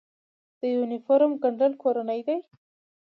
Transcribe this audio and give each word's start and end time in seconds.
د 0.59 0.61
یونیفورم 0.75 1.31
ګنډل 1.43 1.73
کورني 1.81 2.19
دي؟ 2.27 2.37